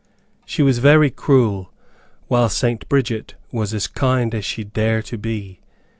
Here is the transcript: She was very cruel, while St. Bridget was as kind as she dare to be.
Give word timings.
She 0.47 0.63
was 0.63 0.79
very 0.79 1.11
cruel, 1.11 1.71
while 2.27 2.49
St. 2.49 2.89
Bridget 2.89 3.35
was 3.51 3.71
as 3.71 3.85
kind 3.85 4.33
as 4.33 4.43
she 4.45 4.63
dare 4.63 5.03
to 5.03 5.15
be. 5.15 5.59